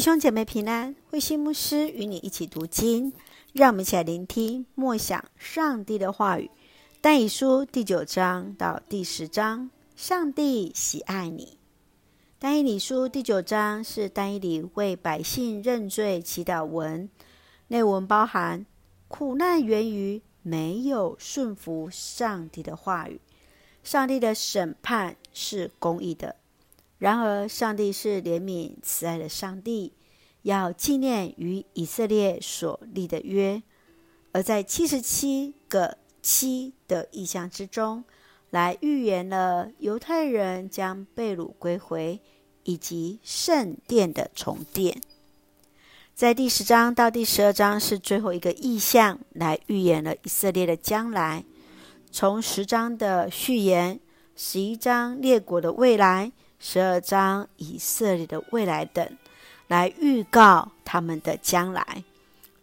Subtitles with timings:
[0.00, 3.12] 兄姐妹平安，慧心牧师与你一起读经，
[3.52, 6.50] 让我们一起来聆听默想上帝的话语。
[7.02, 11.58] 但以书第九章到第十章，上帝喜爱你。
[12.38, 17.10] 但以理书第九章是但以理为百姓认罪祈祷文，
[17.68, 18.64] 内文包含
[19.08, 23.20] 苦难源于没有顺服上帝的话语，
[23.84, 26.36] 上帝的审判是公义的。
[27.00, 29.94] 然而，上帝是怜悯慈爱的上帝，
[30.42, 33.62] 要纪念与以色列所立的约，
[34.32, 38.04] 而在七十七个七的意象之中，
[38.50, 42.20] 来预言了犹太人将被掳归回，
[42.64, 45.00] 以及圣殿的重建。
[46.14, 51.46] 在第十章到第十二章是最后一个意象，来预言了以色列的将来。
[52.10, 53.98] 从十章的序言，
[54.36, 56.32] 十一章列国的未来。
[56.62, 59.16] 十二章以色列的未来等，
[59.66, 62.04] 来预告他们的将来。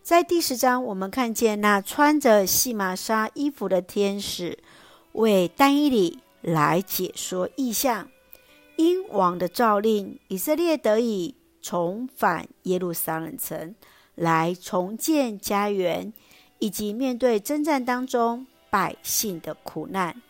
[0.03, 4.59] 在第十章，我们看见那穿着细麻纱衣服的天使
[5.13, 8.07] 为丹伊里来解说意象。
[8.75, 13.73] 因王的诏令，以色列得以重返耶路撒冷城，
[14.13, 16.13] 来重建家园，
[16.59, 20.21] 以及面对征战当中百姓的苦难。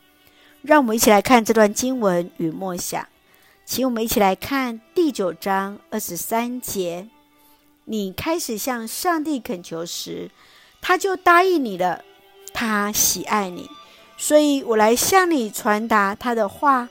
[0.62, 3.06] 让我们一起来看这段经文与默想。
[3.68, 7.06] 请我们一起来看第九章二十三节。
[7.84, 10.32] 你开始向上帝恳求时，
[10.80, 12.02] 他就答应你了。
[12.54, 13.70] 他喜爱你，
[14.16, 16.88] 所以我来向你传达他的话。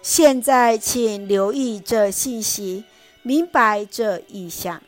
[0.00, 2.84] 现在，请留意这信息，
[3.20, 4.82] 明白这意象。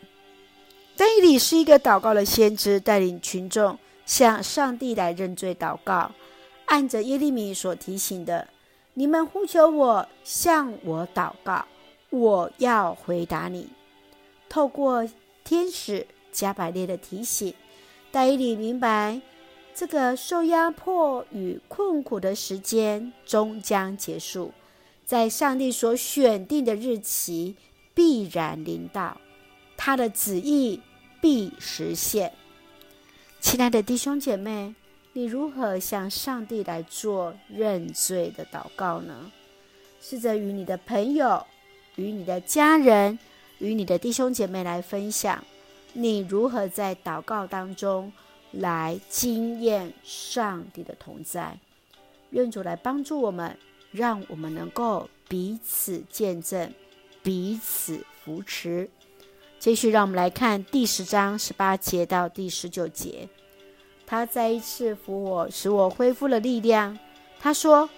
[0.96, 6.12] 但以理是一个祷告的先知，带领群众向上帝来认罪祷告，
[6.64, 8.48] 按着耶利米所提醒的。
[8.98, 11.66] 你们呼求我，向我祷告，
[12.08, 13.68] 我要回答你。
[14.48, 15.06] 透过
[15.44, 17.52] 天使加百列的提醒，
[18.10, 19.20] 但以理明白，
[19.74, 24.54] 这个受压迫与困苦的时间终将结束，
[25.04, 27.54] 在上帝所选定的日期
[27.92, 29.20] 必然临到，
[29.76, 30.80] 他的旨意
[31.20, 32.32] 必实现。
[33.42, 34.74] 亲爱的弟兄姐妹。
[35.16, 39.32] 你如何向上帝来做认罪的祷告呢？
[39.98, 41.42] 试着与你的朋友、
[41.94, 43.18] 与你的家人、
[43.56, 45.42] 与你的弟兄姐妹来分享，
[45.94, 48.12] 你如何在祷告当中
[48.52, 51.58] 来经验上帝的同在。
[52.28, 53.56] 愿主来帮助我们，
[53.92, 56.70] 让我们能够彼此见证、
[57.22, 58.90] 彼此扶持。
[59.58, 63.26] 继续，让我们来看第十章十八节到第十九节。
[64.06, 66.96] 他再一次扶我，使我恢复了力量。
[67.40, 67.90] 他说：“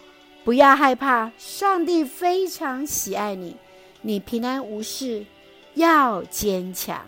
[0.43, 3.55] 不要害怕，上帝非常喜爱你，
[4.01, 5.27] 你平安无事，
[5.75, 7.05] 要坚强。”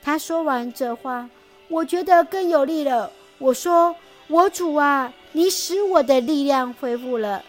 [0.00, 1.28] 他说完这话，
[1.68, 3.10] 我觉得更有力了。
[3.38, 3.94] 我说
[4.28, 7.44] ：“我主啊，你使我的力量恢复了，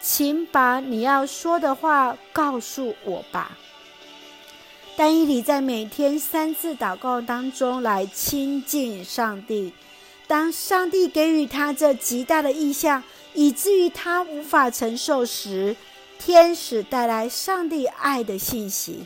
[0.00, 3.56] 请把你要说的话告诉我吧。”
[4.96, 9.72] 但以理在每天三次祷告当中来亲近上帝。
[10.28, 13.02] 当上帝给予他这极大的意象，
[13.32, 15.74] 以至于他无法承受时，
[16.18, 19.04] 天使带来上帝爱的信息。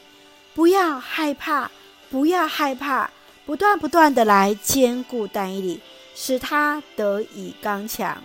[0.53, 1.71] 不要害怕，
[2.11, 3.09] 不要害怕，
[3.47, 5.81] 不断不断的来坚固但以理，
[6.15, 8.21] 使他得以刚强，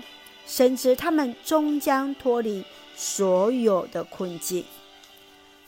[0.47, 2.65] 深知他们终将脱离
[2.95, 4.65] 所有的困境。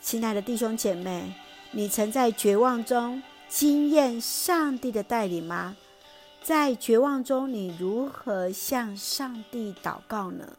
[0.02, 1.32] 亲爱的弟兄姐妹，
[1.70, 5.76] 你曾在绝望中经验上帝的带领吗？
[6.42, 10.56] 在绝望中，你如何向上帝祷告呢？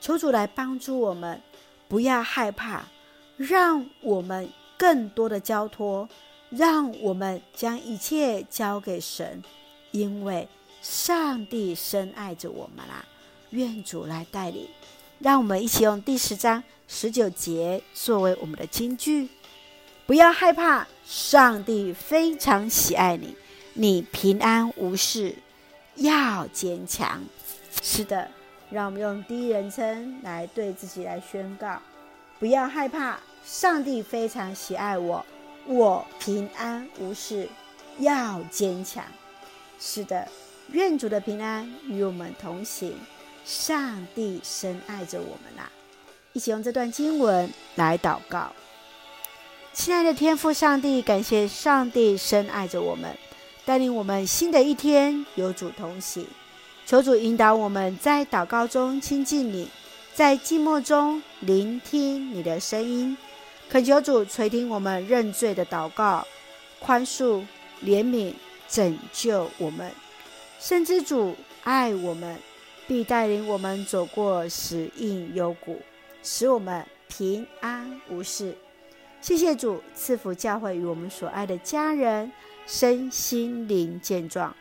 [0.00, 1.40] 求主来帮助我们，
[1.88, 2.84] 不要害怕，
[3.36, 6.08] 让我们更多的交托，
[6.50, 9.42] 让我们将一切交给神，
[9.92, 10.48] 因为
[10.82, 13.04] 上帝深爱着我们啦。
[13.50, 14.68] 愿主来带领，
[15.20, 19.28] 让我们一起用第十章十九节作为我们的金句：
[20.06, 23.36] 不要害怕，上帝非常喜爱你。
[23.74, 25.34] 你平安无事，
[25.96, 27.22] 要坚强。
[27.82, 28.30] 是的，
[28.70, 31.80] 让我们用第一人称来对自己来宣告：
[32.38, 35.24] 不要害怕，上帝非常喜爱我，
[35.66, 37.48] 我平安无事，
[37.98, 39.02] 要坚强。
[39.80, 40.28] 是的，
[40.70, 42.94] 愿主的平安与我们同行。
[43.44, 45.62] 上帝深爱着我们呐、
[46.32, 48.52] 一起用这段经文来祷告。
[49.72, 53.16] 亲爱的天父上帝，感谢上帝深爱着我们。
[53.64, 56.26] 带领我们新的一天，有主同行，
[56.84, 59.68] 求主引导我们在祷告中亲近你，
[60.14, 63.16] 在寂寞中聆听你的声音，
[63.68, 66.26] 恳求主垂听我们认罪的祷告，
[66.80, 67.44] 宽恕、
[67.84, 68.34] 怜悯、
[68.68, 69.90] 拯救我们。
[70.58, 72.38] 深知主爱我们，
[72.88, 75.80] 必带领我们走过死荫幽谷，
[76.24, 78.56] 使我们平安无事。
[79.20, 82.30] 谢谢主赐福教会与我们所爱的家人
[82.66, 84.54] 身心灵健壮，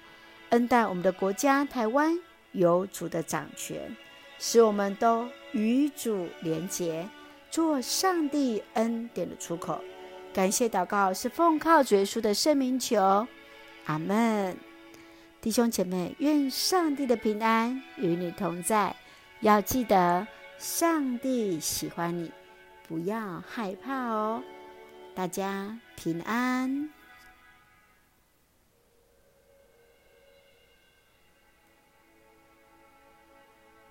[0.49, 2.17] 恩待我们的国家台湾
[2.51, 3.95] 有主的掌权，
[4.39, 7.07] 使我们都与主连结。
[7.49, 9.81] 做上帝恩典的出口，
[10.33, 13.27] 感谢祷告是奉靠主耶稣的圣名求，
[13.85, 14.55] 阿门。
[15.41, 18.95] 弟兄姐妹，愿上帝的平安与你同在。
[19.41, 20.25] 要记得，
[20.57, 22.31] 上帝喜欢你，
[22.87, 24.41] 不要害怕哦。
[25.13, 26.89] 大家平安。